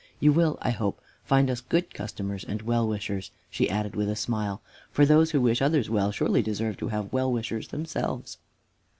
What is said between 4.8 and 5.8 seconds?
"for those who wish